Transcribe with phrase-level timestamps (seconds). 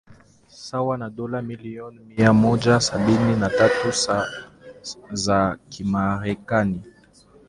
[0.47, 3.91] sawa na dola milioni mia mmoja sabini na tatu
[5.11, 6.81] za kimarekani